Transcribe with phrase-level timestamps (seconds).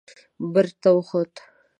[0.53, 1.33] برج ته وخوت.